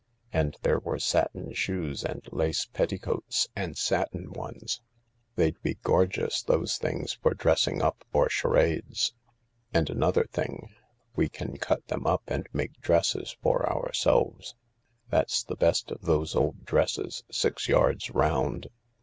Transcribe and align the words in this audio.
And 0.33 0.57
there 0.63 0.79
were 0.79 0.97
satin 0.97 1.53
shoes 1.53 2.03
and 2.03 2.27
lace 2.31 2.65
petti 2.65 2.99
coats, 2.99 3.49
and 3.55 3.77
satin 3.77 4.31
ones. 4.33 4.81
They'd 5.35 5.61
be 5.61 5.75
gorgeous, 5.83 6.41
those 6.41 6.77
things, 6.79 7.13
for 7.13 7.35
dressing 7.35 7.83
up 7.83 8.03
or 8.11 8.27
charades. 8.27 9.13
And 9.75 9.91
another 9.91 10.23
thing: 10.25 10.69
we 11.15 11.29
can 11.29 11.57
cut 11.57 11.85
them 11.85 12.07
up 12.07 12.23
and 12.25 12.47
make 12.51 12.81
dresses 12.81 13.37
for 13.43 13.71
ourselves. 13.71 14.55
That's 15.11 15.43
the 15.43 15.55
best 15.55 15.91
of 15.91 16.01
those 16.01 16.33
old 16.35 16.65
dresses 16.65 17.23
six 17.29 17.69
yards 17.69 18.09
round." 18.09 18.69